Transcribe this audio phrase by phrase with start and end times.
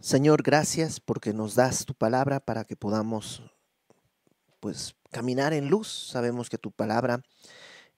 [0.00, 3.42] Señor, gracias porque nos das tu palabra para que podamos
[4.58, 6.08] pues caminar en luz.
[6.10, 7.22] Sabemos que tu palabra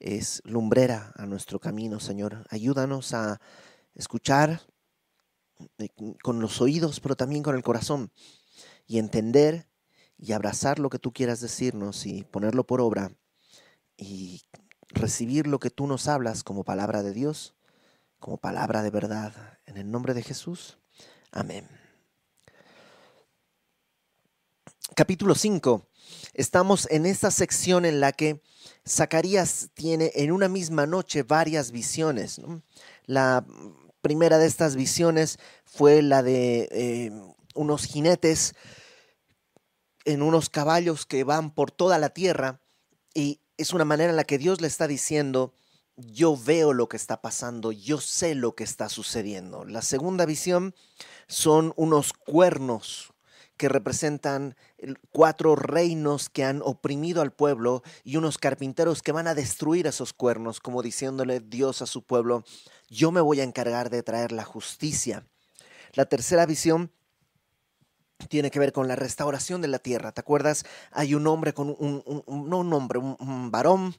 [0.01, 2.45] es lumbrera a nuestro camino, Señor.
[2.51, 3.41] Ayúdanos a
[3.95, 4.63] escuchar
[5.79, 5.91] eh,
[6.25, 8.11] con los oídos, pero también con el corazón
[8.85, 9.69] y entender
[10.19, 13.13] y abrazar lo que tú quieras decirnos y ponerlo por obra
[13.97, 14.43] y
[14.89, 17.55] recibir lo que tú nos hablas como palabra de Dios,
[18.19, 19.61] como palabra de verdad.
[19.67, 20.79] En el nombre de Jesús.
[21.31, 21.82] Amén
[24.95, 25.89] capítulo 5,
[26.35, 28.43] estamos en esta sección en la que
[28.87, 32.41] Zacarías tiene en una misma noche varias visiones.
[33.07, 33.45] La
[34.01, 37.13] primera de estas visiones fue la de eh,
[37.55, 38.55] unos jinetes
[40.05, 42.61] en unos caballos que van por toda la tierra
[43.15, 45.55] y es una manera en la que Dios le está diciendo,
[45.97, 49.65] yo veo lo que está pasando, yo sé lo que está sucediendo.
[49.65, 50.75] La segunda visión
[51.29, 53.12] son unos cuernos,
[53.57, 54.57] que representan
[55.11, 60.13] cuatro reinos que han oprimido al pueblo y unos carpinteros que van a destruir esos
[60.13, 62.45] cuernos, como diciéndole Dios a su pueblo,
[62.89, 65.27] yo me voy a encargar de traer la justicia.
[65.93, 66.91] La tercera visión
[68.29, 70.13] tiene que ver con la restauración de la tierra.
[70.13, 70.65] ¿Te acuerdas?
[70.91, 73.95] Hay un hombre con un, no un hombre, un varón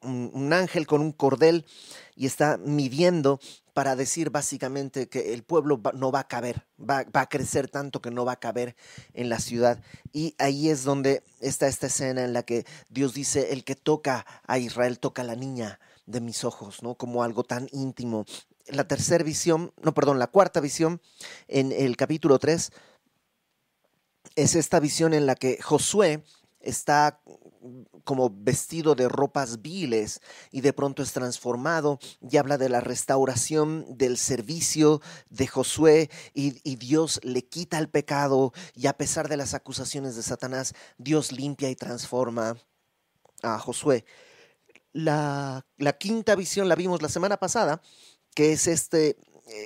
[0.00, 1.64] un, ángel con un cordel
[2.16, 3.40] y está midiendo
[3.78, 8.10] para decir básicamente que el pueblo no va a caber, va, a crecer tanto que
[8.10, 8.74] no va a caber
[9.14, 9.80] en la ciudad.
[10.12, 14.26] Y ahí es donde está esta escena en la que Dios dice, el que toca
[14.48, 16.96] a Israel toca a la niña de mis ojos, ¿no?
[16.96, 18.24] Como algo tan íntimo.
[18.66, 21.00] La tercera visión, no, perdón, la cuarta visión
[21.46, 22.72] en el capítulo 3
[24.34, 26.24] es esta visión en la que Josué
[26.58, 27.20] está
[28.04, 30.20] como vestido de ropas viles
[30.50, 35.00] y de pronto es transformado y habla de la restauración del servicio
[35.30, 40.22] de Josué y, Dios le quita el pecado y a pesar de las acusaciones de
[40.22, 42.56] Satanás, Dios limpia y transforma
[43.42, 44.04] a Josué.
[44.92, 45.64] La,
[45.98, 47.82] quinta visión la vimos la semana pasada,
[48.34, 49.16] que es este,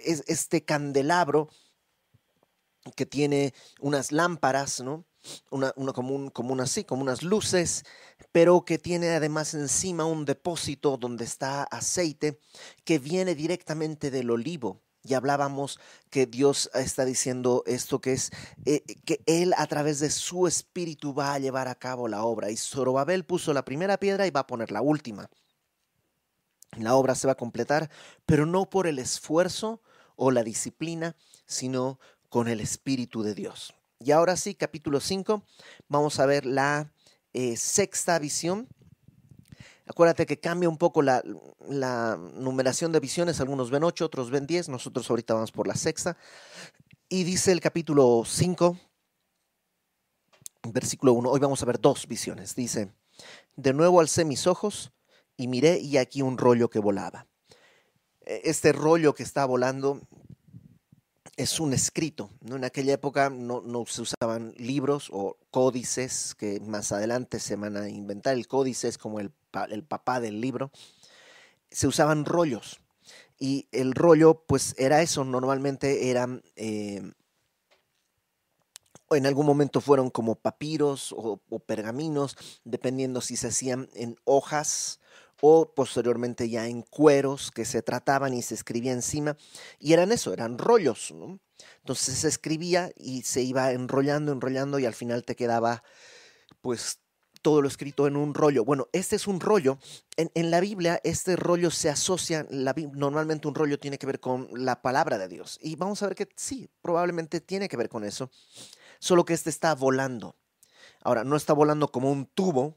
[0.05, 1.49] es este candelabro
[2.97, 5.05] que tiene unas lámparas, ¿no?
[5.51, 7.85] Una, una como, como, así, como unas luces,
[8.33, 12.39] pero que tiene además encima un depósito donde está aceite
[12.85, 14.81] que viene directamente del olivo.
[15.05, 18.31] Y hablábamos que Dios está diciendo esto que es
[18.65, 22.51] eh, que Él a través de su espíritu va a llevar a cabo la obra.
[22.51, 25.29] Y Zorobabel puso la primera piedra y va a poner la última.
[26.79, 27.91] La obra se va a completar,
[28.27, 29.83] pero no por el esfuerzo
[30.15, 31.17] o la disciplina,
[31.47, 33.75] sino con el espíritu de Dios.
[34.05, 35.45] Y ahora sí, capítulo 5,
[35.89, 36.93] vamos a ver la
[37.33, 38.67] eh, sexta visión.
[39.87, 41.23] Acuérdate que cambia un poco la,
[42.35, 46.17] numeración de visiones, algunos ven 8, otros ven 10, nosotros ahorita vamos por la sexta.
[47.09, 48.77] Y dice el capítulo 5,
[50.73, 52.57] versículo 1, hoy vamos a ver dos visiones.
[52.57, 52.93] Dice,
[53.55, 54.93] de nuevo alcé mis ojos
[55.37, 57.29] y miré y aquí un rollo que volaba.
[58.23, 60.01] E, este rollo que está volando
[61.37, 62.31] es un escrito.
[62.41, 62.57] ¿no?
[62.57, 67.89] En aquella época no, se usaban libros o códices que más adelante se van a
[67.89, 68.35] inventar.
[68.35, 69.33] El códice es como el,
[69.71, 70.71] el papá del libro.
[71.71, 72.81] Se usaban rollos.
[73.39, 75.25] Y el rollo, pues era eso.
[75.25, 77.03] Normalmente eran, eh,
[79.11, 85.01] en algún momento fueron como papiros o pergaminos, dependiendo si se hacían en hojas
[85.45, 89.37] o posteriormente ya en cueros que se trataban y se escribía encima,
[89.81, 91.13] y eran eso, eran rollos.
[91.81, 95.83] Entonces se escribía y se iba enrollando, enrollando y al final te quedaba
[96.61, 97.01] pues
[97.43, 98.65] todo lo escrito en un rollo.
[98.65, 99.79] Bueno, este es un rollo.
[100.17, 102.47] En, la Biblia, este rollo se asocia,
[102.93, 105.59] normalmente un rollo tiene que ver con la palabra de Dios.
[105.61, 108.31] Y vamos a ver que sí, probablemente tiene que ver con eso.
[109.01, 110.37] Solo que este está volando.
[111.03, 112.77] Ahora, no está volando como un tubo,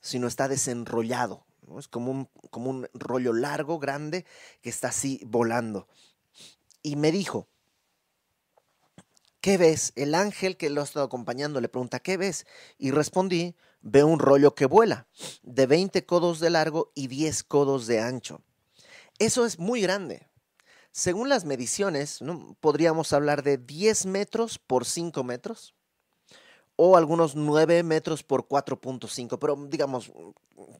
[0.00, 1.47] sino está desenrollado.
[1.78, 4.24] Es como un, como un rollo largo, grande,
[4.62, 5.88] que está así volando.
[6.82, 7.48] Y me dijo,
[9.40, 9.92] ¿qué ves?
[9.96, 12.46] El ángel que lo ha estado acompañando le pregunta, ¿qué ves?
[12.78, 15.06] Y respondí, veo un rollo que vuela,
[15.42, 18.42] de 20 codos de largo y 10 codos de ancho.
[19.18, 20.28] Eso es muy grande.
[20.92, 22.56] Según las mediciones, ¿no?
[22.60, 25.74] podríamos hablar de 10 metros por 5 metros
[26.80, 30.12] o algunos 9 metros por 4.5, pero digamos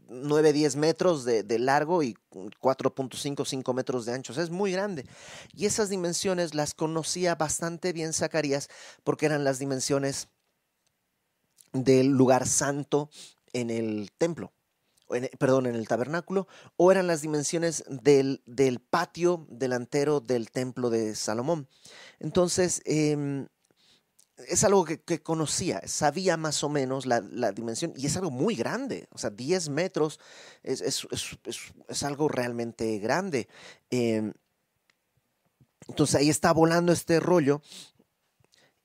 [0.08, 4.40] 9, 10 metros de, largo y 4.5, 5 metros de ancho.
[4.40, 5.06] es muy grande.
[5.52, 8.68] Y esas dimensiones las conocía bastante bien Zacarías
[9.02, 10.28] porque eran las dimensiones
[11.72, 13.10] del lugar santo
[13.52, 14.52] en el templo.
[15.38, 16.46] perdón, en el tabernáculo,
[16.76, 21.66] o eran las dimensiones del, del patio delantero del templo de Salomón.
[22.20, 23.48] Entonces, em,
[24.46, 27.20] es algo que, conocía, sabía más o menos la,
[27.52, 30.20] dimensión y es algo muy grande, o sea, 10 metros
[30.62, 33.48] es, algo realmente grande.
[33.90, 34.32] Em,
[35.88, 37.62] entonces ahí está volando este rollo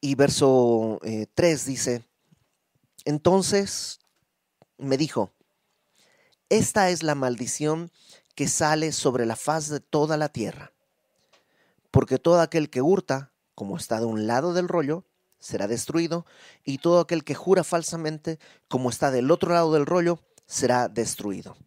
[0.01, 1.00] y verso
[1.35, 2.03] 3 eh, dice,
[3.05, 4.00] entonces
[4.77, 5.31] me dijo,
[6.50, 7.91] esta es la maldición
[8.35, 10.73] que sale sobre la faz de toda la tierra,
[11.91, 15.05] porque todo aquel que hurta, como está de un lado del rollo,
[15.44, 16.25] será destruido,
[16.63, 21.57] y todo aquel que jura falsamente, como está del otro lado del rollo, será destruido.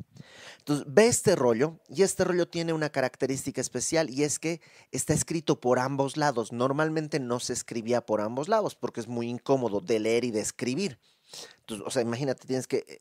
[0.59, 4.63] Entonces, ve este rollo, y este rollo tiene una característica especial, y es que
[4.93, 6.53] está escrito por ambos lados.
[6.53, 10.41] Normalmente no se escribía por ambos lados, porque es muy incómodo de leer y de
[10.41, 10.99] escribir.
[11.61, 13.01] Entonces, o sea, imagínate, tienes que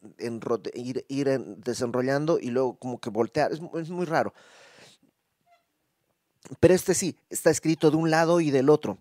[0.74, 3.52] ir, ir desenrollando y luego como que voltear.
[3.54, 4.34] es muy raro.
[6.60, 9.00] Pero este sí, está escrito de un lado y del otro.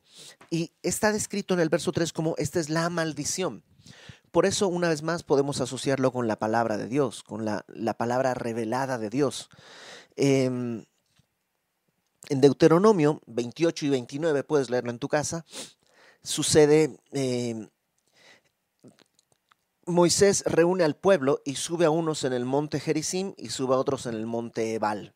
[0.51, 3.63] Y está descrito en el verso 3 como esta es la maldición.
[4.31, 7.65] Por eso, una vez más, podemos asociarlo con la palabra de Dios, con la,
[7.97, 9.49] palabra revelada de Dios.
[10.17, 10.85] Em,
[12.29, 15.45] en Deuteronomio 28 y 29, puedes leerlo en tu casa,
[16.23, 17.69] sucede, em,
[19.87, 23.79] Moisés reúne al pueblo y sube a unos en el monte Gerizim y sube a
[23.79, 25.13] otros en el monte Ebal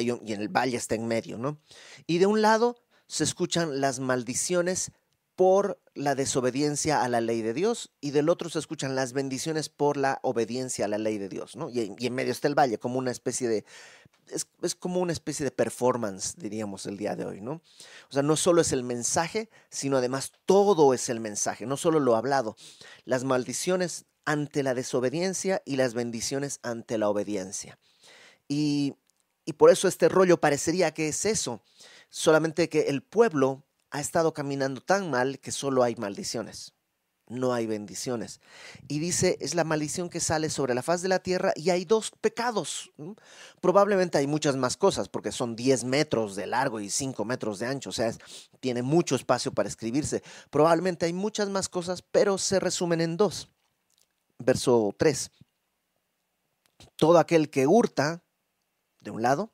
[0.00, 1.58] y, en el valle está en medio, ¿no?
[2.06, 4.92] Y de un lado se escuchan las maldiciones
[5.36, 9.68] por la desobediencia a la ley de Dios y del otro se escuchan las bendiciones
[9.68, 11.70] por la obediencia a la ley de Dios, ¿no?
[11.70, 13.64] Y, en medio está el valle, como una especie de,
[14.28, 17.62] es, es, como una especie de performance, diríamos, el día de hoy, ¿no?
[18.08, 21.98] O sea, no solo es el mensaje, sino además todo es el mensaje, no solo
[21.98, 22.56] lo hablado,
[23.04, 27.78] las maldiciones ante la desobediencia y las bendiciones ante la obediencia.
[28.48, 28.94] Y
[29.44, 31.62] y por eso este rollo parecería que es eso,
[32.08, 36.72] solamente que el pueblo ha estado caminando tan mal que solo hay maldiciones,
[37.28, 38.40] no hay bendiciones.
[38.88, 41.84] Y dice, es la maldición que sale sobre la faz de la tierra y hay
[41.84, 42.90] dos pecados.
[43.60, 47.66] Probablemente hay muchas más cosas, porque son 10 metros de largo y 5 metros de
[47.66, 48.12] ancho, o sea,
[48.60, 50.22] tiene mucho espacio para escribirse.
[50.50, 53.50] Probablemente hay muchas más cosas, pero se resumen en dos.
[54.38, 55.30] Verso 3.
[56.96, 58.22] Todo aquel que hurta,
[59.02, 59.52] de un lado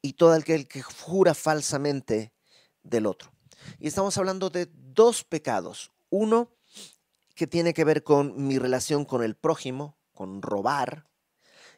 [0.00, 2.32] y todo aquel que jura falsamente
[2.82, 3.32] del otro.
[3.78, 5.92] Y estamos hablando de dos pecados.
[6.10, 6.50] Uno
[7.34, 11.08] que tiene que ver con mi relación con el prójimo, con robar,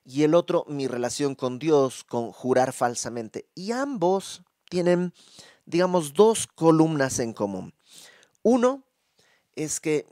[0.04, 3.48] y el otro mi relación con Dios, con jurar falsamente.
[3.54, 5.14] Y ambos tienen,
[5.64, 7.74] digamos, dos columnas en común.
[8.42, 8.84] Uno
[9.54, 10.06] es que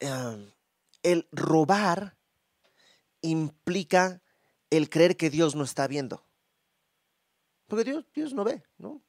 [0.00, 0.52] eh,
[1.02, 2.16] el robar
[3.20, 4.22] implica
[4.76, 6.24] el creer que Dios no está viendo.
[7.66, 9.02] Porque Dios, Dios no ve, ¿no?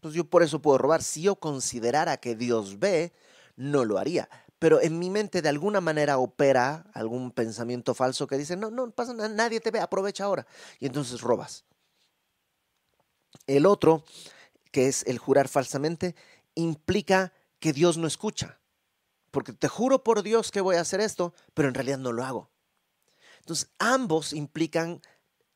[0.00, 1.02] Pues yo por eso puedo robar.
[1.02, 3.12] Si yo considerara que Dios ve,
[3.56, 4.28] no lo haría.
[4.58, 8.90] Pero en mi mente de alguna manera opera algún pensamiento falso que dice, no, no
[8.90, 10.46] pasa nada, nadie te ve, aprovecha ahora.
[10.80, 11.64] Y entonces robas.
[13.46, 14.04] El otro,
[14.72, 16.16] que es el jurar falsamente,
[16.54, 18.60] implica que Dios no escucha.
[19.30, 22.24] Porque te juro por Dios que voy a hacer esto, pero en realidad no lo
[22.24, 22.50] hago.
[23.48, 25.00] Entonces, ambos implican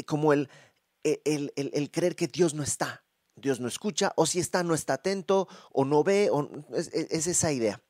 [0.07, 0.49] como el,
[1.05, 3.05] e, el, creer que Dios no está,
[3.37, 6.89] Dios no escucha, o si está, no está atento, o no ve, o, es,
[7.27, 7.83] esa idea.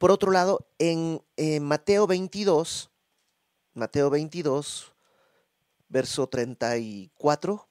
[0.00, 1.22] Por otro lado, en
[1.60, 2.90] Mateo 22,
[3.74, 4.92] Mateo 22,
[5.88, 7.68] verso 34,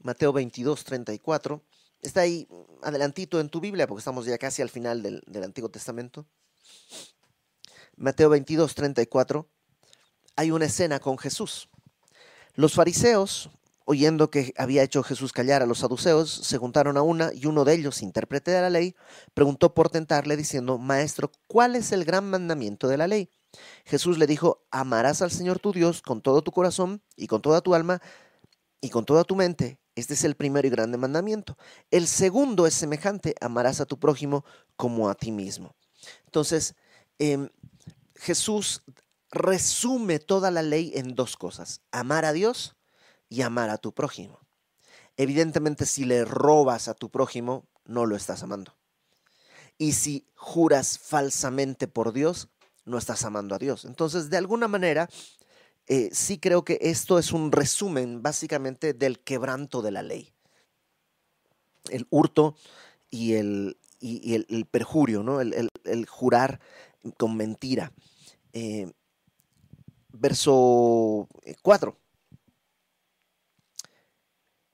[0.00, 1.62] Mateo 22, 34,
[2.02, 2.46] está ahí
[2.82, 6.26] adelantito en tu Biblia, porque estamos ya casi al final del, del Antiguo Testamento.
[7.96, 9.55] Mateo 22, 34
[10.36, 11.68] hay una escena con Jesús.
[12.54, 13.50] Los fariseos,
[13.84, 17.64] oyendo que había hecho Jesús callar a los saduceos, se juntaron a una y uno
[17.64, 18.94] de ellos, intérprete de la ley,
[19.34, 23.30] preguntó por tentarle diciendo, Maestro, ¿cuál es el gran mandamiento de la ley?
[23.84, 27.60] Jesús le dijo, amarás al Señor tu Dios con todo tu corazón y con toda
[27.60, 28.00] tu alma
[28.80, 29.78] y con toda tu mente.
[29.94, 31.56] Este es el primero y grande mandamiento.
[31.90, 34.44] El segundo es semejante, amarás a tu prójimo
[34.76, 35.74] como a ti mismo.
[36.26, 36.74] Entonces,
[37.18, 37.48] em,
[38.14, 38.82] Jesús
[39.36, 42.76] resume toda la ley en dos cosas, amar a Dios
[43.28, 44.40] y amar a tu prójimo.
[45.16, 48.74] Evidentemente, si le robas a tu prójimo, no lo estás amando.
[49.78, 52.48] Y si juras falsamente por Dios,
[52.84, 53.84] no estás amando a Dios.
[53.84, 55.08] Entonces, de alguna manera,
[55.86, 60.32] eh, sí creo que esto es un resumen básicamente del quebranto de la ley.
[61.90, 62.56] El hurto
[63.10, 65.40] y el, y, el, perjurio, ¿no?
[65.40, 66.60] el, jurar
[67.18, 67.92] con mentira.
[68.52, 68.92] Eh,
[70.18, 71.28] verso
[71.62, 71.90] 4.
[71.90, 72.02] Eh,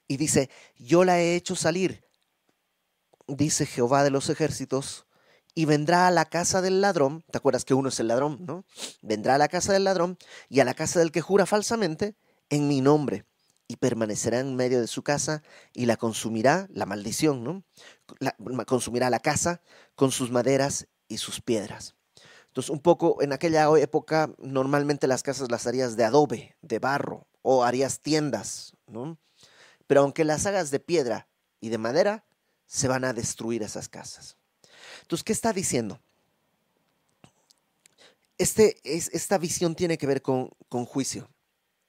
[0.08, 2.04] y dice, yo la he hecho salir
[3.26, 5.06] dice Jehová de los ejércitos,
[5.54, 8.64] y vendrá a la casa del ladrón, ¿te acuerdas que uno es el ladrón, no?
[9.02, 10.16] Vendrá a la casa del ladrón
[10.48, 12.16] y a la casa del que jura falsamente
[12.48, 13.26] en mi nombre,
[13.68, 17.64] y permanecerá en medio de su casa y la consumirá, la maldición, ¿no?
[18.66, 19.60] Consumirá la casa
[19.94, 21.94] con sus maderas y sus piedras.
[22.52, 27.26] Entonces, un poco en aquella época, normalmente las casas las harías de adobe, de barro,
[27.40, 29.16] o harías tiendas, ¿no?
[29.86, 31.28] Pero aunque las hagas de piedra
[31.62, 32.26] y de madera,
[32.66, 34.36] se van a destruir esas casas.
[35.00, 35.98] Entonces, ¿qué está diciendo?
[38.36, 41.30] Este, es, esta visión tiene que ver con, con juicio.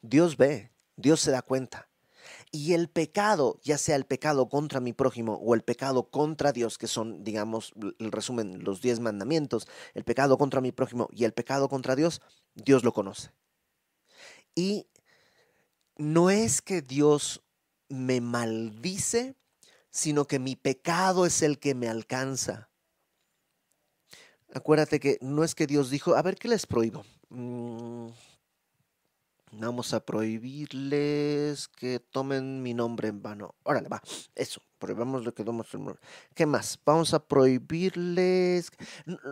[0.01, 1.89] Dios ve, Dios se da cuenta.
[2.55, 6.77] Y el pecado, ya sea el pecado contra mi prójimo o el pecado contra Dios,
[6.77, 11.33] que son, digamos, el resumen, los diez mandamientos, el pecado contra mi prójimo y el
[11.33, 12.21] pecado contra Dios,
[12.53, 13.31] Dios lo conoce.
[14.53, 14.85] Y
[15.97, 17.43] no es que Dios
[17.89, 19.35] me maldice,
[19.89, 22.69] sino que mi pecado es el que me alcanza.
[24.53, 27.03] Acuérdate que no es que Dios dijo, a ver, ¿qué les prohíbo?
[27.29, 28.09] Mm,
[29.59, 33.55] Vamos a prohibirles que tomen mi nombre en vano.
[33.63, 34.01] Órale, va.
[34.35, 34.61] Eso.
[34.79, 35.67] Prohibamos lo que tomamos.
[36.33, 36.79] ¿Qué más?
[36.85, 38.71] Vamos a prohibirles.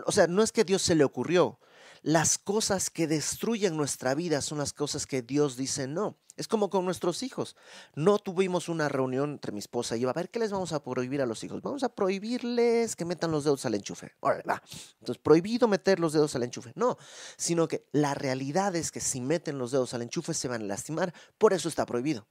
[0.06, 1.58] O sea, no es que Dios se le ocurrió.
[2.02, 6.18] Las cosas que destruyen nuestra vida son las cosas que Dios dice no.
[6.36, 7.56] Es como con nuestros hijos.
[7.94, 10.82] No tuvimos una reunión entre mi esposa y yo, a ver, ¿qué les vamos a
[10.82, 11.62] prohibir a los hijos?
[11.62, 14.12] Vamos a prohibirles que metan los dedos al enchufe.
[14.20, 14.60] Órale, va.
[14.98, 16.72] Entonces, prohibido meter los dedos al enchufe.
[16.74, 16.96] No,
[17.36, 20.66] sino que la realidad es que si meten los dedos al enchufe se van a
[20.66, 22.26] lastimar, por eso está prohibido.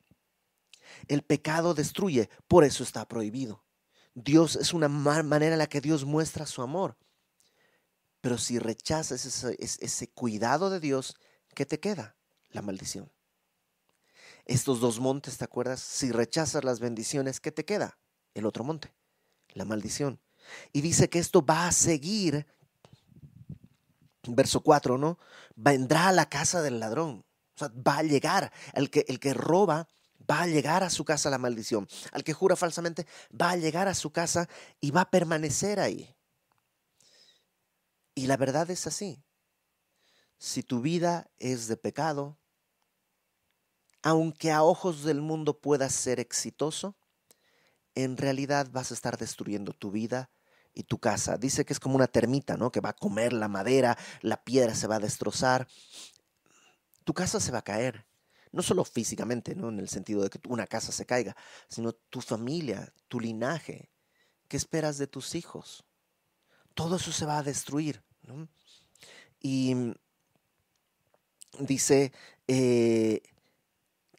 [1.08, 3.64] El pecado destruye, por eso está prohibido.
[4.16, 6.98] Dios es una manera en la que Dios muestra su amor.
[8.22, 11.18] Pero si rechazas ese, cuidado de Dios,
[11.56, 12.16] ¿qué te queda?
[12.52, 13.12] La maldición
[14.46, 15.80] estos dos montes, ¿te acuerdas?
[15.80, 17.98] Si rechazas las bendiciones, ¿qué te queda?
[18.34, 18.94] El otro monte,
[19.54, 20.20] la maldición.
[20.74, 22.48] Y dice que esto va a seguir,
[24.28, 25.20] verso 4, ¿no?
[25.56, 27.26] Vendrá a la casa del ladrón.
[27.56, 28.52] O sea, va a llegar.
[28.74, 29.88] El que, el que roba
[30.30, 31.88] va a llegar a su casa la maldición.
[32.12, 33.06] Al que jura falsamente
[33.40, 34.50] va a llegar a su casa
[34.80, 36.16] y va a permanecer ahí.
[38.14, 39.24] Y la verdad es así.
[40.38, 42.40] Si tu vida es de pecado,
[44.02, 46.98] aunque a ojos del mundo puedas ser exitoso,
[47.96, 50.32] en realidad vas a estar destruyendo tu vida
[50.74, 51.38] y tu casa.
[51.38, 52.72] Dice que es como una termita, ¿no?
[52.72, 55.68] Que va a comer la madera, la piedra se va a destrozar.
[57.04, 58.08] Tu casa se va a caer.
[58.52, 59.70] No solo físicamente, ¿no?
[59.70, 61.36] En el sentido de que una casa se caiga,
[61.70, 63.92] sino tu familia, tu linaje.
[64.48, 65.86] ¿Qué esperas de tus hijos?
[66.74, 68.04] Todo eso se va a destruir.
[69.40, 69.76] Y
[71.60, 72.12] dice,
[72.48, 73.22] eh,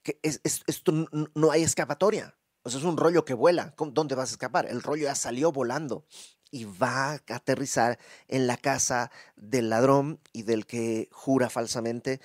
[0.03, 0.93] que esto
[1.35, 2.35] no hay escapatoria.
[2.65, 3.75] O sea, es un rollo que vuela.
[3.77, 4.67] ¿Dónde vas a escapar?
[4.67, 6.07] El rollo ya salió volando
[6.51, 12.21] y va a aterrizar en la casa del ladrón y del que jura falsamente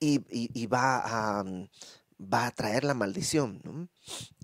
[0.00, 1.02] y, va,
[1.40, 1.44] a,
[2.18, 3.90] va a traer la maldición.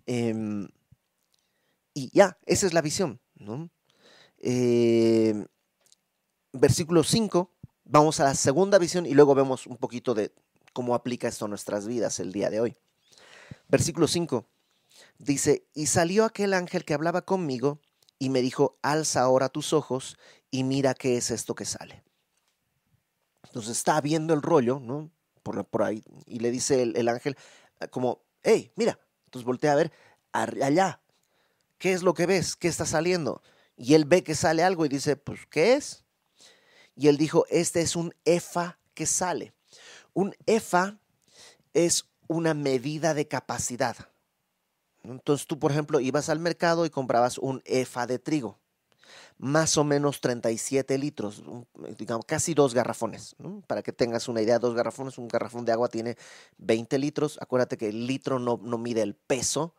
[0.05, 0.69] Em,
[1.95, 3.21] y ya, esa es la visión.
[4.39, 5.47] Em,
[6.53, 7.51] versículo 5,
[7.85, 10.33] vamos a la segunda visión y luego vemos un poquito de
[10.73, 12.77] cómo aplica esto a nuestras vidas el día de hoy.
[13.69, 14.47] Versículo 5
[15.19, 17.81] dice, y salió aquel ángel que hablaba conmigo
[18.19, 20.17] y me dijo, alza ahora tus ojos
[20.51, 22.05] y mira qué es esto que sale.
[23.45, 25.11] Entonces está viendo el rollo, ¿no?
[25.43, 27.37] Por, ahí, y le dice el, ángel,
[27.79, 29.93] ah, como, hey, mira, entonces voltea a ver,
[30.33, 31.01] allá,
[31.79, 32.57] ¿qué es lo que ves?
[32.57, 33.43] ¿Qué está saliendo?
[33.77, 36.05] Y él ve que sale algo y dice, pues, ¿qué es?
[36.95, 39.53] Y él dijo, este es un efa que sale.
[40.15, 40.99] Un EFA
[41.75, 43.97] es una medida de capacidad.
[45.03, 48.59] Entonces tú, por ejemplo, ibas al mercado y comprabas un EFA de trigo,
[49.39, 51.45] más o menos 37 litros,
[51.99, 53.37] digamos, casi dos garrafones.
[53.67, 56.17] Para que tengas una idea, dos garrafones, un garrafón de agua tiene
[56.59, 57.39] 20 litros.
[57.41, 59.75] Acuérdate que el litro no, mide el peso,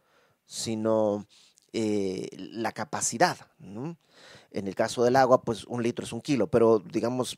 [0.45, 1.25] sino
[1.73, 3.37] eh, la capacidad.
[3.59, 7.37] En el caso del agua, pues un litro es un kilo, pero digamos,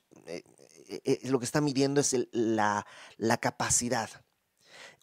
[0.89, 2.85] eh, eh, lo que está midiendo es la,
[3.39, 4.09] capacidad.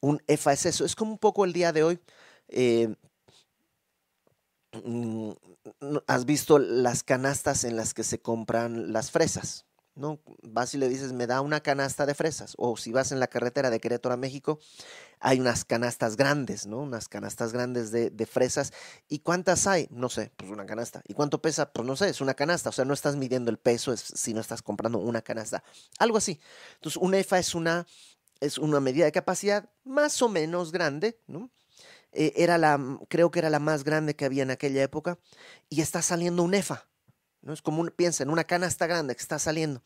[0.00, 0.84] Un EFA es eso.
[0.84, 2.00] Es como un poco el día de hoy.
[2.48, 2.94] Eh,
[4.84, 5.30] mm,
[6.06, 9.64] ¿Has visto las canastas en las que se compran las fresas?
[9.94, 10.20] ¿no?
[10.42, 12.54] Vas y le dices, me da una canasta de fresas.
[12.58, 14.58] O si vas en la carretera de Querétaro a México,
[15.26, 16.78] hay unas canastas grandes, ¿no?
[16.78, 18.72] Unas canastas grandes de, fresas.
[19.08, 19.88] ¿Y cuántas hay?
[19.90, 21.02] No sé, pues una canasta.
[21.08, 21.72] ¿Y cuánto pesa?
[21.72, 22.68] Pues no sé, es una canasta.
[22.68, 25.64] O sea, no estás midiendo el peso si no estás comprando una canasta.
[25.98, 26.40] Algo así.
[26.74, 27.86] Entonces, una EFA es una,
[28.38, 31.50] es una medida de capacidad más o menos grande, ¿no?
[32.12, 35.18] eh, era la, creo que era la más grande que había en aquella época,
[35.68, 36.88] y está saliendo un efa.
[37.42, 37.52] ¿no?
[37.52, 39.82] Es como, un, piensa, en una canasta grande que está saliendo.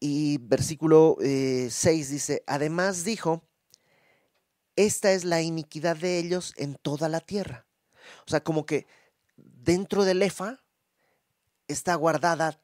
[0.00, 3.44] Y versículo 6 eh, dice, además dijo,
[4.86, 7.66] esta es la iniquidad de ellos en toda la tierra.
[8.26, 8.86] O sea, como que
[9.36, 10.62] dentro del efa
[11.68, 12.62] está guardada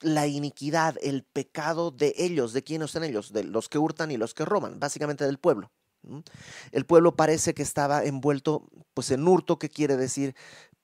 [0.00, 4.16] la iniquidad, el pecado de ellos, de quiénes son ellos, de los que hurtan y
[4.16, 5.72] los que roban, básicamente del pueblo.
[6.70, 10.34] El pueblo parece que estaba envuelto pues en hurto, que quiere decir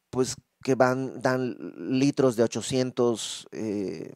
[0.08, 4.14] pues que van, dan litros de 800, eh,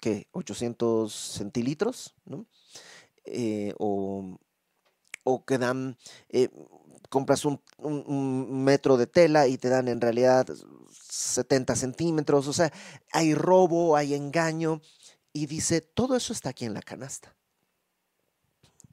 [0.00, 0.28] ¿qué?
[0.32, 2.46] 800 centilitros, ¿no?
[3.24, 4.38] Eh, o,
[5.30, 5.96] o, que dan,
[6.28, 6.48] eh,
[7.08, 7.60] compras un,
[8.64, 10.46] metro de tela y te dan en realidad
[11.08, 12.72] 70 centímetros, o sea,
[13.12, 14.80] hay robo, hay engaño,
[15.32, 17.34] y dice, todo eso está aquí en la canasta.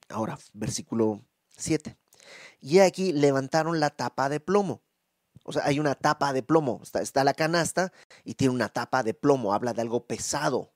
[0.09, 1.21] Ahora, versículo
[1.57, 1.97] 7.
[2.61, 4.81] Y aquí levantaron la tapa de plomo.
[5.43, 6.79] O sea, hay una tapa de plomo.
[6.83, 7.91] Está, está la canasta
[8.23, 9.53] y tiene una tapa de plomo.
[9.53, 10.71] Habla de algo pesado.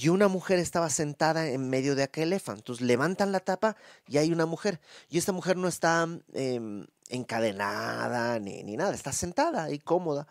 [0.00, 2.60] Y una mujer estaba sentada en medio de aquel elefante.
[2.60, 3.76] Entonces levantan la tapa
[4.08, 4.80] y hay una mujer.
[5.10, 8.94] Y esta mujer no está em, encadenada ni, ni nada.
[8.94, 10.26] Está sentada y cómoda.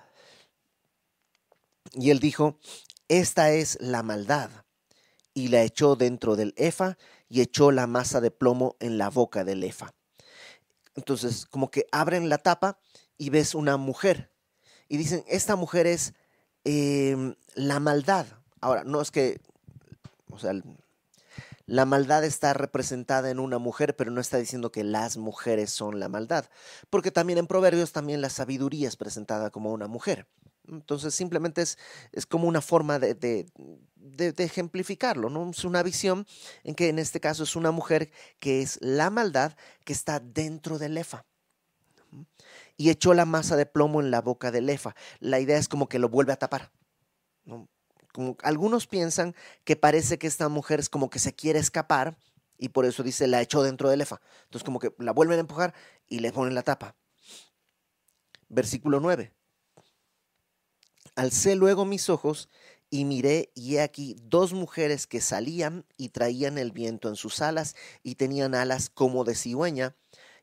[1.93, 2.57] Y él dijo,
[3.09, 4.49] esta es la maldad
[5.35, 6.97] y la echó dentro del efa
[7.27, 9.93] y echó la masa de plomo en la boca del efa.
[10.95, 12.79] Entonces, como que abren la tapa
[13.19, 14.31] y ves una mujer.
[14.87, 16.15] Y dicen, esta mujer es
[16.63, 18.25] em, la maldad.
[18.61, 19.39] Ahora, no es que,
[20.29, 20.53] o sea,
[21.65, 25.99] la maldad está representada en una mujer, pero no está diciendo que las mujeres son
[25.99, 26.45] la maldad.
[26.89, 30.27] Porque también en Proverbios también la sabiduría es presentada como una mujer.
[30.67, 31.77] Entonces simplemente es,
[32.11, 35.49] es como una forma de, de, ejemplificarlo, ¿no?
[35.49, 36.25] Es una visión
[36.63, 40.79] en que en este caso es una mujer que es la maldad que está dentro
[40.79, 41.25] del efa.
[42.77, 44.95] Y echó la masa de plomo en la boca del efa.
[45.19, 46.71] La idea es como que lo vuelve a tapar.
[48.11, 52.17] Como algunos piensan que parece que esta mujer es como que se quiere escapar
[52.57, 54.19] y por eso dice la echó dentro del efa.
[54.43, 55.73] Entonces como que la vuelven a empujar
[56.07, 56.95] y le ponen la tapa.
[58.49, 59.31] Versículo 9.
[61.15, 62.49] Alcé luego mis ojos
[62.89, 67.41] y miré, y he aquí dos mujeres que salían y traían el viento en sus
[67.41, 69.95] alas y tenían alas como de cigüeña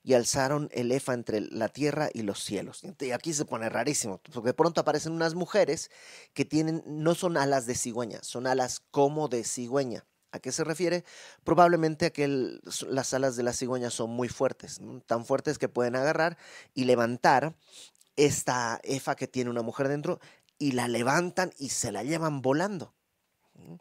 [0.07, 2.81] y alzaron el efa entre la tierra y los cielos.
[3.01, 5.90] Y aquí se pone rarísimo, porque de pronto aparecen unas mujeres
[6.33, 10.05] que tienen, no son alas de cigüeña, son alas como de cigüeña.
[10.31, 11.05] ¿A qué se refiere?
[11.42, 12.29] Probablemente a que
[12.88, 16.38] las alas de la cigüeña son muy fuertes, tan fuertes que pueden agarrar
[16.73, 17.57] y levantar
[18.14, 20.21] esta efa que tiene una mujer dentro
[20.57, 22.95] y la levantan y se la llevan volando.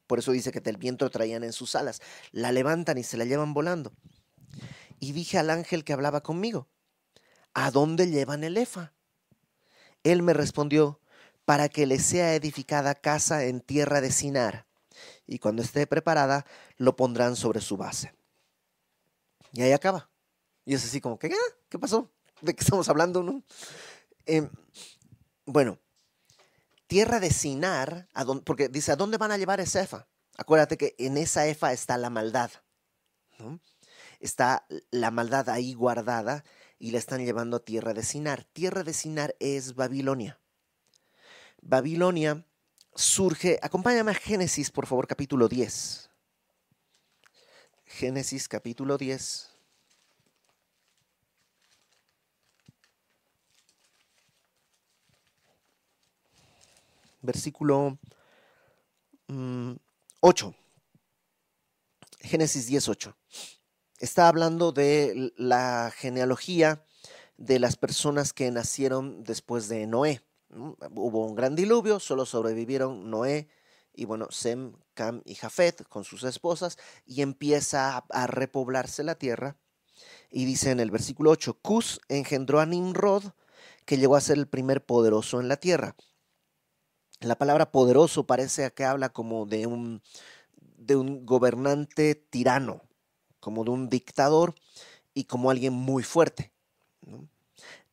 [0.08, 2.02] Por eso dice que del viento traían en sus alas.
[2.32, 3.94] La levantan y se la llevan volando.
[5.00, 6.68] Y dije al ángel que hablaba conmigo,
[7.54, 8.94] ¿a dónde llevan el efa?
[10.04, 11.00] Él me respondió,
[11.46, 14.66] para que le sea edificada casa en tierra de Sinar,
[15.28, 16.46] y cuando esté preparada
[16.78, 18.14] lo pondrán sobre su base.
[19.52, 20.10] Y ahí acaba.
[20.66, 22.12] Y es así como que, ah, ¿qué pasó?
[22.42, 23.24] ¿De qué estamos hablando?
[23.24, 23.44] No?
[24.26, 24.50] Em,
[25.46, 25.78] bueno,
[26.88, 28.08] tierra de Sinar,
[28.44, 30.08] porque dice, ¿a dónde van a llevar esa efa?
[30.38, 32.50] Acuérdate que en esa efa está la maldad.
[34.20, 36.44] Está la maldad ahí guardada
[36.80, 38.44] y la están llevando a tierra de Sinar.
[38.44, 40.40] Tierra de Sinar es Babilonia.
[41.62, 42.46] Babilonia
[42.94, 46.10] surge, acompáñame a Génesis, por favor, capítulo 10.
[47.86, 49.56] Génesis capítulo 10.
[57.26, 57.98] versículo
[60.22, 60.48] 8.
[60.48, 60.54] Mm,
[62.22, 63.16] Génesis 18.
[64.00, 66.84] Está hablando de la genealogía
[67.38, 70.22] de las personas que nacieron después de Noé.
[70.50, 73.48] Hubo un gran diluvio, solo sobrevivieron Noé
[73.94, 79.56] y bueno, Sem, Cam y Jafet con sus esposas y empieza a, repoblarse la tierra.
[80.30, 83.24] Y dice en el versículo 8, Cus engendró a Nimrod,
[83.86, 85.96] que llegó a ser el primer poderoso en la tierra.
[87.22, 90.02] La palabra poderoso parece que habla como de un
[91.26, 92.82] gobernante tirano,
[93.46, 94.56] como de un dictador
[95.14, 96.52] y como alguien muy fuerte.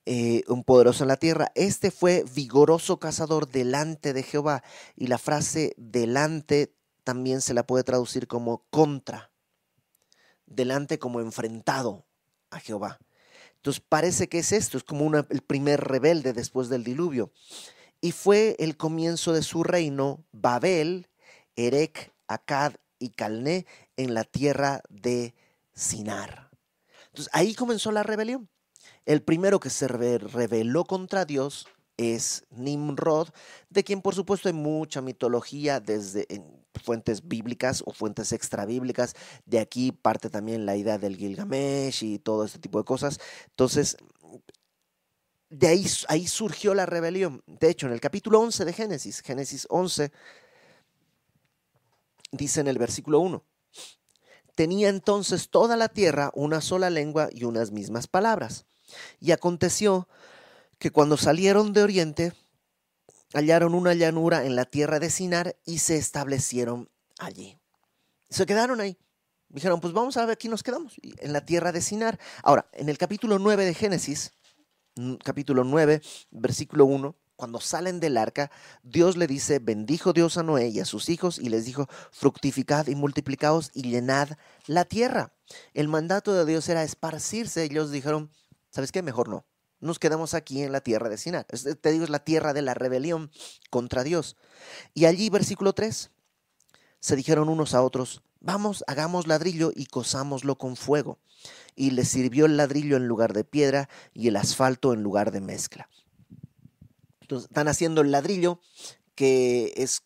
[0.07, 1.53] Eh, un poderoso en la tierra.
[1.55, 4.62] Este fue vigoroso cazador delante de Jehová.
[4.97, 9.31] Y la frase delante también se la puede traducir como contra.
[10.47, 12.07] Delante como enfrentado
[12.49, 12.99] a Jehová.
[13.57, 17.31] Entonces parece que es esto, es como el primer rebelde después del diluvio
[18.01, 21.09] y fue el comienzo de su reino Babel,
[21.57, 25.35] Erec, Acad y Calné en la tierra de
[25.75, 26.51] Sinar.
[27.07, 28.49] Entonces ahí comenzó la rebelión.
[29.05, 33.29] El primero que se rebeló contra Dios es Nimrod,
[33.69, 39.15] de quien por supuesto hay mucha mitología desde en fuentes bíblicas o fuentes extrabíblicas.
[39.45, 43.21] De aquí parte también la idea del Gilgamesh y todo este tipo de cosas.
[43.51, 43.97] Entonces,
[45.51, 47.43] de ahí, ahí surgió la rebelión.
[47.47, 50.11] De hecho, en el capítulo 11 de Génesis, Génesis 11,
[52.33, 53.45] dice en el versículo 1,
[54.55, 58.67] tenía entonces toda la tierra una sola lengua y unas mismas palabras.
[59.21, 60.09] Y aconteció
[60.79, 62.33] que cuando salieron de Oriente,
[63.33, 67.59] hallaron una llanura en la tierra de Sinar y se establecieron allí.
[68.29, 68.99] Se quedaron ahí.
[69.49, 72.19] Dijeron, pues vamos a ver, aquí nos quedamos, en la tierra de Sinar.
[72.43, 74.33] Ahora, en el capítulo 9 de Génesis,
[75.23, 78.53] capítulo 9, versículo 1, cuando salen del arca,
[78.85, 82.87] Dios le dice, bendijo Dios a Noé y a sus hijos y les dijo, fructificad
[82.87, 84.29] y multiplicaos y llenad
[84.69, 85.33] la tierra.
[85.75, 87.65] El mandato de Dios era esparcirse.
[87.65, 88.31] Ellos dijeron,
[88.71, 89.03] ¿sabes qué?
[89.03, 89.45] Mejor no.
[89.81, 91.47] Nos quedamos aquí en la tierra de Sinar.
[91.47, 93.33] Te digo, es la tierra de la rebelión
[93.71, 94.37] contra Dios.
[94.95, 96.13] Y allí, versículo 3,
[97.01, 101.19] se dijeron unos a otros, vamos, hagamos ladrillo y cosámoslo con fuego
[101.75, 105.41] y le sirvió el ladrillo en lugar de piedra y el asfalto en lugar de
[105.41, 105.89] mezcla.
[107.38, 108.61] Están haciendo el ladrillo
[109.14, 110.03] que es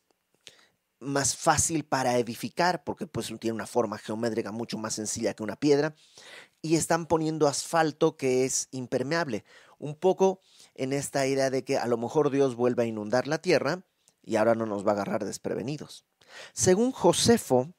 [0.98, 5.56] más fácil para edificar porque pues tiene una forma geométrica mucho más sencilla que una
[5.56, 5.94] piedra
[6.62, 9.44] y están poniendo asfalto que es impermeable,
[9.78, 10.40] un poco
[10.74, 13.84] en esta idea de que a lo mejor Dios vuelve a inundar la tierra
[14.22, 16.04] y ahora no nos va a agarrar desprevenidos.
[16.52, 17.72] Según Josefo,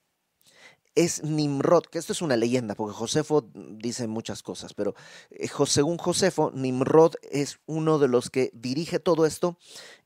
[0.98, 4.96] es Nimrod, que esto es una leyenda, porque Josefo dice muchas cosas, pero
[5.30, 9.60] eh, según Josefo, Nimrod es uno de los que dirige todo esto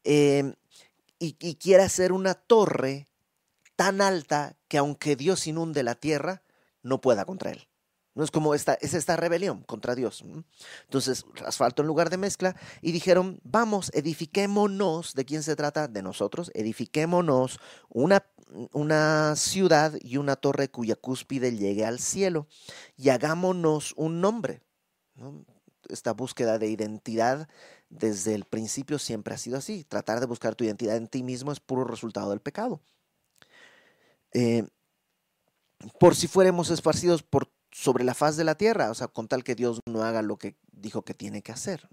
[0.03, 0.53] em,
[1.17, 3.07] y, y quiere hacer una torre
[3.77, 6.43] tan alta que aunque Dios inunde la tierra,
[6.83, 7.67] no pueda contra él.
[8.13, 10.23] No es como esta, es esta rebelión contra Dios.
[10.83, 15.87] Entonces, asfalto en lugar de mezcla, y dijeron, vamos, edifiquémonos, ¿de quién se trata?
[15.87, 18.25] De nosotros, edifiquémonos una,
[18.71, 22.47] una ciudad y una torre cuya cúspide llegue al cielo,
[22.97, 24.61] y hagámonos un nombre.
[25.89, 27.47] Esta búsqueda de identidad
[27.89, 29.83] desde el principio siempre ha sido así.
[29.83, 32.81] Tratar de buscar tu identidad en ti mismo es puro resultado del pecado.
[34.33, 34.65] Eh,
[35.99, 39.43] por si fuéramos esparcidos por sobre la faz de la tierra, o sea, con tal
[39.43, 41.87] que Dios no haga lo que dijo que tiene que hacer.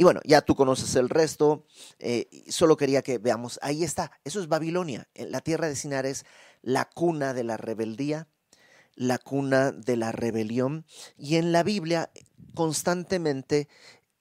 [0.00, 1.66] Y bueno, ya tú conoces el resto,
[1.98, 6.24] eh, solo quería que veamos, ahí está, eso es Babilonia, la tierra de Sinar es
[6.62, 8.28] la cuna de la rebeldía,
[8.94, 12.12] la cuna de la rebelión, y en la Biblia
[12.54, 13.66] constantemente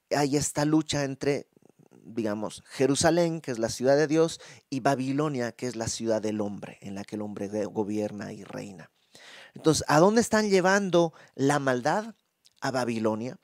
[0.10, 1.48] hay esta lucha entre,
[1.92, 6.42] digamos, Jerusalén, que es la ciudad de Dios, y Babilonia, que es la ciudad del
[6.42, 8.90] hombre, en la que el hombre gobierna y reina.
[9.54, 12.16] Entonces, ¿a dónde están llevando la maldad?
[12.62, 13.38] A Babilonia.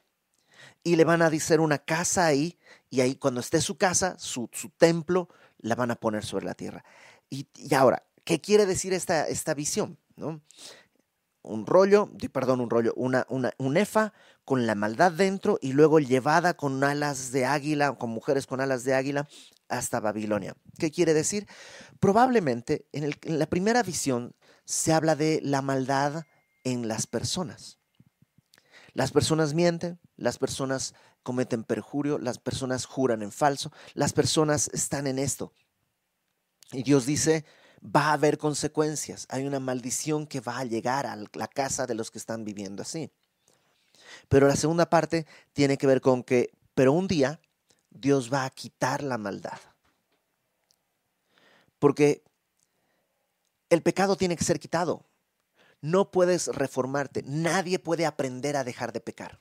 [0.83, 2.57] Y le van a hacer una casa ahí,
[2.89, 6.83] y ahí cuando esté su casa, su, templo, la van a poner sobre la tierra.
[7.29, 9.97] Y, ahora, ¿qué quiere decir esta, esta visión?
[10.15, 10.41] ¿No?
[11.41, 14.13] Un rollo, perdón, un rollo, una, una, un efa
[14.45, 18.83] con la maldad dentro y luego llevada con alas de águila, con mujeres con alas
[18.83, 19.27] de águila,
[19.67, 20.55] hasta Babilonia.
[20.77, 21.47] ¿Qué quiere decir?
[21.99, 26.23] Probablemente en, en la primera visión se habla de la maldad
[26.63, 27.79] en las personas.
[28.93, 35.07] Las personas mienten, las personas cometen perjurio, las personas juran en falso, las personas están
[35.07, 35.53] en esto.
[36.71, 37.45] Y Dios dice,
[37.83, 41.95] va a haber consecuencias, hay una maldición que va a llegar a la casa de
[41.95, 43.11] los que están viviendo así.
[44.29, 47.39] Pero la segunda parte tiene que ver con que, pero un día
[47.89, 49.59] Dios va a quitar la maldad.
[51.79, 52.23] Porque
[53.69, 55.05] el pecado tiene que ser quitado.
[55.81, 57.23] No puedes reformarte.
[57.25, 59.39] Nadie puede aprender a dejar de pecar.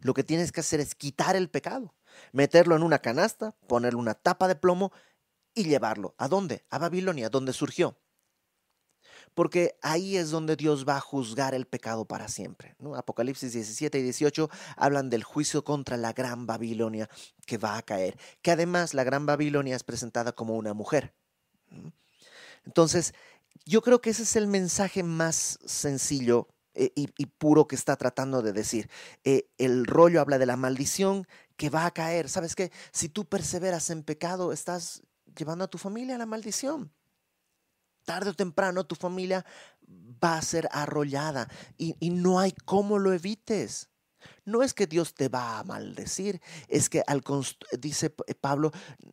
[0.00, 1.94] Lo que tienes que hacer es quitar el pecado,
[2.32, 4.92] meterlo en una canasta, ponerle una tapa de plomo
[5.54, 6.14] y llevarlo.
[6.18, 6.64] ¿A dónde?
[6.70, 7.98] A Babilonia, donde surgió.
[9.34, 12.74] Porque ahí es donde Dios va a juzgar el pecado para siempre.
[12.96, 17.08] Apocalipsis 17 y 18 hablan del juicio contra la gran Babilonia
[17.46, 18.18] que va a caer.
[18.42, 21.14] Que además la gran Babilonia es presentada como una mujer.
[22.64, 23.14] Entonces,
[23.64, 28.42] yo creo que ese es el mensaje más sencillo eh, y, puro que está tratando
[28.42, 28.88] de decir.
[29.24, 32.28] Eh, el rollo habla de la maldición que va a caer.
[32.28, 32.70] ¿Sabes qué?
[32.92, 35.02] Si tú perseveras en pecado, estás
[35.36, 36.92] llevando a tu familia a la maldición.
[38.04, 39.44] Tarde o temprano tu familia
[40.22, 43.88] va a ser arrollada y, no hay cómo lo evites.
[44.44, 47.22] No es que Dios te va a maldecir, es que al
[47.78, 48.70] dice Pablo,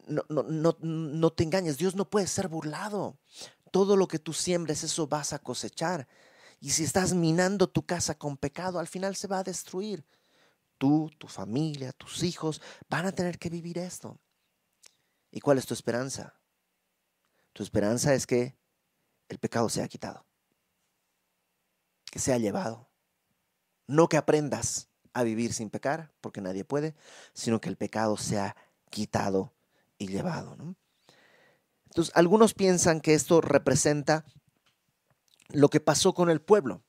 [0.07, 3.17] no, no, no, te engañes, Dios no puede ser burlado
[3.71, 6.07] todo lo que tú siembres, eso vas a cosechar.
[6.59, 10.05] Y si estás minando tu casa con pecado, al final se va a destruir.
[10.77, 14.19] Tú, tu familia, tus hijos van a tener que vivir esto.
[15.31, 16.39] ¿Y cuál es tu esperanza?
[17.53, 18.57] Tu esperanza es que
[19.29, 20.25] el pecado sea quitado,
[22.11, 22.87] que sea llevado.
[23.87, 26.95] No que aprendas a vivir sin pecar, porque nadie puede,
[27.33, 28.55] sino que el pecado sea
[28.89, 29.53] quitado
[29.97, 30.55] y llevado.
[31.85, 34.25] Entonces, algunos piensan que esto representa
[35.49, 36.83] lo que pasó con el pueblo.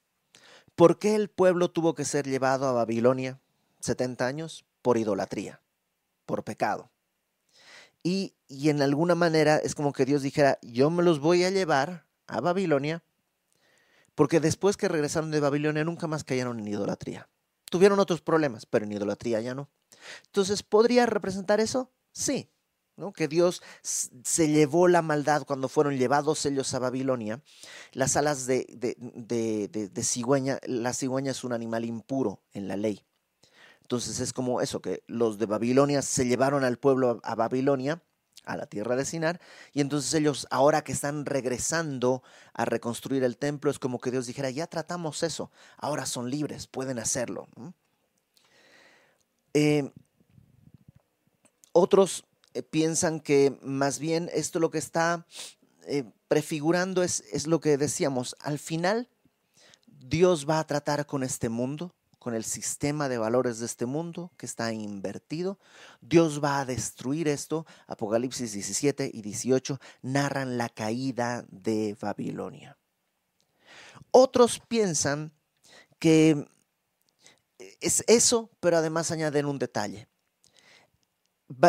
[0.74, 3.40] ¿Por qué el pueblo tuvo que ser llevado a Babilonia
[3.80, 4.64] 70 años?
[4.82, 5.60] Por idolatría,
[6.24, 6.90] por pecado.
[8.02, 11.50] Y, y, en alguna manera es como que Dios dijera, yo me los voy a
[11.50, 13.02] llevar a Babilonia,
[14.14, 17.28] porque después que regresaron de Babilonia nunca más cayeron en idolatría.
[17.70, 19.68] Tuvieron otros problemas, pero en idolatría ya no.
[20.26, 21.90] Entonces, ¿podría representar eso?
[22.12, 22.50] Sí,
[23.14, 27.42] que Dios se llevó la maldad cuando fueron llevados ellos a Babilonia.
[27.92, 33.04] Las alas de, de, cigüeña, la cigüeña es un animal impuro en la ley.
[33.82, 38.02] Entonces es como eso, que los de Babilonia se llevaron al pueblo a Babilonia,
[38.44, 39.40] a la tierra de Sinar,
[39.72, 44.26] y entonces ellos, ahora que están regresando a reconstruir el templo, es como que Dios
[44.26, 47.48] dijera, ya tratamos eso, ahora son libres, pueden hacerlo.
[49.54, 49.90] Eh,
[51.72, 55.26] otros eh, piensan que más bien esto lo que está
[55.86, 59.08] eh, prefigurando es, es lo que decíamos, al final
[59.86, 64.32] Dios va a tratar con este mundo, con el sistema de valores de este mundo
[64.36, 65.58] que está invertido.
[66.00, 67.66] Dios va a destruir esto.
[67.86, 72.76] Apocalipsis 17 y 18 narran la caída de Babilonia.
[74.10, 75.32] Otros piensan
[75.98, 76.48] que
[77.80, 80.08] es eso, pero además añaden un detalle.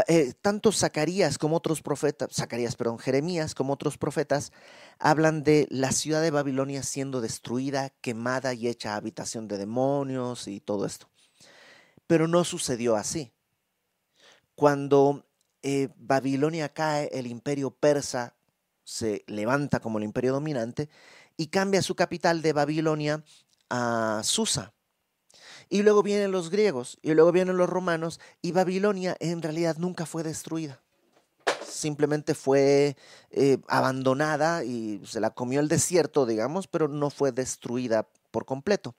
[0.10, 4.52] Eh, tanto Zacarías como otros profetas, Zacarías, perdón, Jeremías como otros profetas
[5.00, 10.60] hablan de la ciudad de Babilonia siendo destruida, quemada y hecha habitación de demonios y
[10.60, 11.10] todo esto.
[12.08, 13.32] Pero no sucedió así.
[14.54, 15.26] Cuando
[15.62, 18.36] eh, Babilonia cae, el imperio persa
[18.84, 20.90] se levanta como el imperio dominante
[21.38, 23.24] y cambia su capital de Babilonia
[23.70, 24.74] a Susa.
[25.70, 30.08] Y luego vienen los griegos, y luego vienen los romanos, y Babilonia en realidad nunca
[30.08, 30.82] fue destruida.
[31.64, 32.98] Simplemente fue
[33.30, 38.96] eh, abandonada y se la comió el desierto, digamos, pero no fue destruida por completo.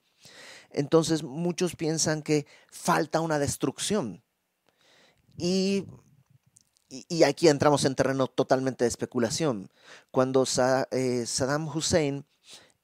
[0.71, 4.23] Entonces muchos piensan que falta una destrucción.
[5.37, 5.85] Y,
[6.89, 9.69] y, aquí entramos en terreno totalmente de especulación.
[10.11, 10.45] Cuando
[10.91, 12.25] eh, Saddam Hussein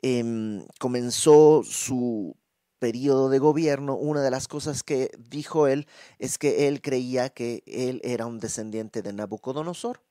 [0.02, 2.36] em, comenzó su
[2.80, 5.88] periodo de gobierno, una de las cosas que dijo él
[6.20, 10.02] es que él creía que él era un descendiente de Nabucodonosor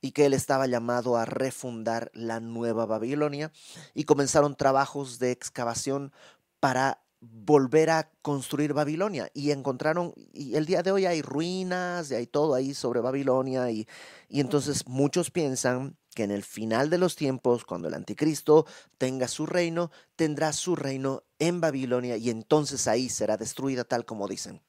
[0.00, 3.52] y que él estaba llamado a refundar la nueva Babilonia
[3.94, 6.12] y comenzaron trabajos de excavación
[6.60, 12.14] para volver a construir Babilonia y encontraron, y el día de hoy hay ruinas y
[12.14, 13.86] hay todo ahí sobre Babilonia y,
[14.28, 18.66] y entonces muchos piensan que en el final de los tiempos, cuando el anticristo
[18.98, 24.28] tenga su reino, tendrá su reino en Babilonia y entonces ahí será destruida tal como
[24.28, 24.60] dicen.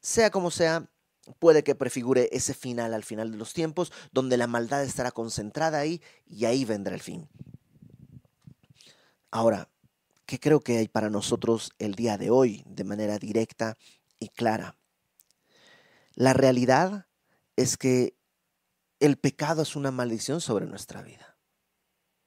[0.00, 0.90] Sea como sea,
[1.38, 5.78] puede que prefigure ese final al final de los tiempos, donde la maldad estará concentrada
[5.78, 7.28] ahí y ahí vendrá el fin.
[9.30, 9.68] Ahora,
[10.26, 13.76] ¿qué creo que hay para nosotros el día de hoy de manera directa
[14.18, 14.76] y clara?
[16.14, 17.06] La realidad
[17.56, 18.17] es que
[19.00, 21.36] el pecado es una maldición sobre nuestra vida.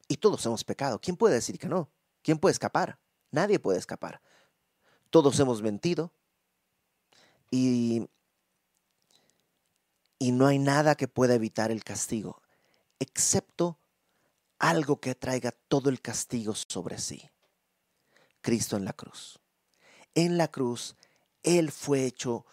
[0.07, 0.99] Y todos hemos pecado.
[0.99, 1.89] ¿Quién puede decir que no?
[2.21, 2.99] ¿Quién puede escapar?
[3.31, 4.21] Nadie puede escapar.
[5.09, 6.13] Todos hemos mentido
[7.49, 8.09] y,
[10.19, 12.41] y no hay nada que pueda evitar el castigo,
[12.99, 13.79] excepto
[14.59, 17.29] algo que traiga todo el castigo sobre sí.
[18.41, 19.39] Cristo en la cruz.
[20.13, 20.95] En la cruz,
[21.43, 22.45] Él fue hecho,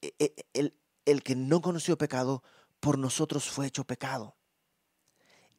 [0.00, 2.42] e, e, el, el que no conoció pecado,
[2.82, 4.36] por nosotros fue hecho pecado.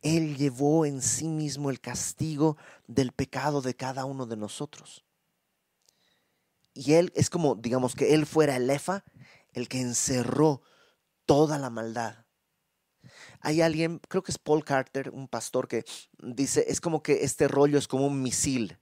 [0.01, 5.05] Él llevó en sí mismo el castigo del pecado de cada uno de nosotros.
[6.73, 9.05] Y Él es como, digamos, que Él fuera el Efa,
[9.53, 10.63] el que encerró
[11.25, 12.25] toda la maldad.
[13.39, 15.85] Hay alguien, creo que es Paul Carter, un pastor, que
[16.19, 18.77] dice, es como que este rollo es como un misil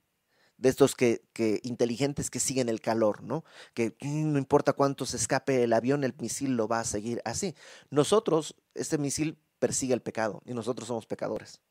[0.62, 1.24] de estos que,
[1.63, 3.43] inteligentes que siguen el calor, ¿no?
[3.74, 7.19] Que mm, no importa cuánto se escape el avión, el misil lo va a seguir
[7.26, 7.56] así.
[7.89, 11.62] Nosotros, este misil persigue el pecado y nosotros somos pecadores.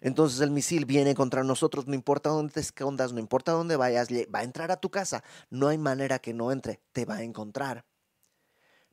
[0.00, 4.08] Entonces el misil viene contra nosotros, no importa dónde te escondas, no importa dónde vayas,
[4.32, 7.22] va a entrar a tu casa, no hay manera que no entre, te va a
[7.24, 7.84] encontrar.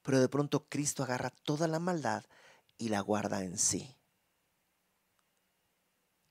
[0.02, 2.24] Pero de pronto Cristo agarra toda la maldad
[2.80, 3.96] y la guarda en sí.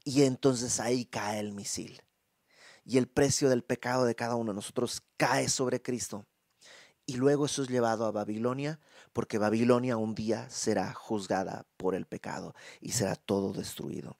[0.04, 2.02] Y entonces ahí cae el misil
[2.84, 6.26] y el precio del pecado de cada uno de nosotros cae sobre Cristo.
[7.06, 8.80] Y luego eso es llevado a Babilonia,
[9.12, 14.16] porque Babilonia un día será juzgada por el pecado y será todo destruido.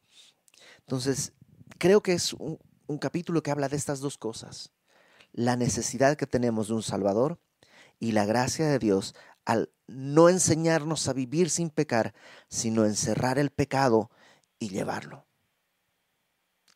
[0.80, 1.32] Entonces,
[1.78, 4.72] creo que es un, un capítulo que habla de estas dos cosas.
[5.32, 7.38] La necesidad que tenemos de un Salvador
[8.00, 12.14] y la gracia de Dios al no enseñarnos a vivir sin pecar,
[12.48, 14.10] sino encerrar el pecado
[14.58, 15.26] y llevarlo.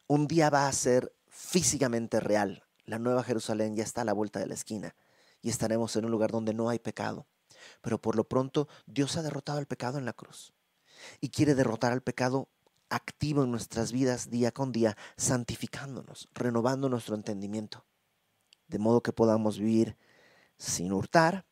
[0.06, 1.12] Un día va a ser
[1.44, 2.64] físicamente real.
[2.84, 4.96] La nueva Jerusalén ya está a la vuelta de la esquina
[5.42, 7.26] y estaremos en un lugar donde no hay pecado.
[7.80, 10.52] Pero por lo pronto Dios ha derrotado el pecado en la cruz
[11.20, 12.48] y quiere derrotar al pecado
[12.88, 17.84] activo en nuestras vidas día con día, santificándonos, renovando nuestro entendimiento,
[18.68, 19.96] de modo que podamos vivir
[20.58, 21.46] sin hurtar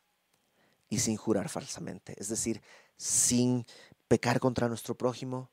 [0.89, 2.63] y sin jurar falsamente, es decir,
[2.97, 3.67] sin
[4.09, 5.51] pecar contra nuestro prójimo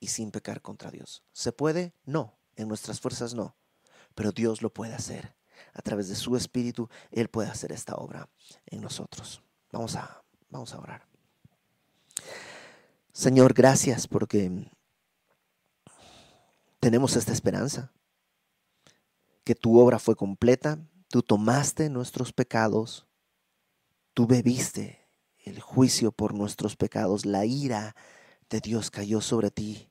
[0.00, 1.24] y sin pecar contra Dios.
[1.32, 1.94] ¿Se puede?
[2.04, 3.56] No, en nuestras fuerzas no,
[4.14, 5.34] pero Dios lo puede hacer.
[5.74, 8.28] A través de su Espíritu, Él puede hacer esta obra
[8.66, 9.42] en nosotros.
[9.70, 11.06] Vamos a, vamos a orar.
[13.12, 14.70] Señor, gracias porque
[16.80, 17.92] tenemos esta esperanza,
[19.44, 23.06] que tu obra fue completa, tú tomaste nuestros pecados,
[24.14, 25.08] tú bebiste
[25.44, 27.94] el juicio por nuestros pecados, la ira
[28.48, 29.90] de Dios cayó sobre ti,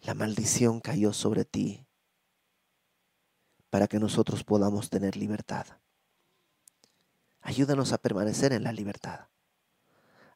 [0.00, 1.86] la maldición cayó sobre ti,
[3.72, 5.64] para que nosotros podamos tener libertad.
[7.40, 9.28] Ayúdanos a permanecer en la libertad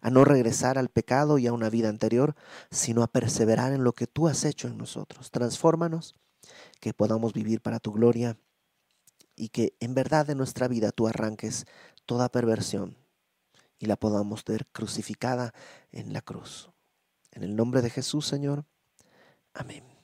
[0.01, 2.37] a no regresar al pecado y a una vida anterior,
[2.70, 5.33] sino a perseverar en lo que tú has hecho en nosotros.
[5.33, 6.14] Transfórmanos,
[6.79, 8.38] que podamos vivir para tu gloria
[9.35, 11.66] y que en verdad en nuestra vida tú arranques
[12.05, 12.96] toda perversión
[13.81, 15.53] y la podamos ver crucificada
[15.90, 16.70] en la cruz.
[17.33, 18.64] En el nombre de Jesús, Señor.
[19.55, 19.96] Amén.